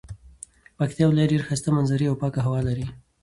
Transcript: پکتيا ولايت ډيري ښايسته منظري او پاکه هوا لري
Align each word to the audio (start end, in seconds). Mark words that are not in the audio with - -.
پکتيا 0.77 1.05
ولايت 1.07 1.29
ډيري 1.31 1.45
ښايسته 1.47 1.69
منظري 1.75 2.05
او 2.07 2.15
پاکه 2.21 2.39
هوا 2.45 2.59
لري 2.67 2.87